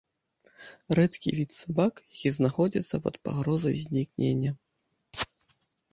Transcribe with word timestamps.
Рэдкі 0.99 1.33
від 1.39 1.51
сабак, 1.57 1.93
які 2.15 2.27
знаходзіцца 2.37 2.95
пад 3.07 3.15
пагрозай 3.27 3.75
знікнення. 3.85 4.51